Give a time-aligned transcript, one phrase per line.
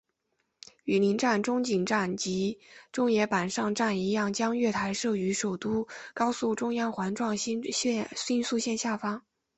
[0.85, 2.59] 与邻站中井站及
[2.91, 7.61] 中野坂上站一样将月台设于首都高速中央环状新
[8.43, 9.21] 宿线下方。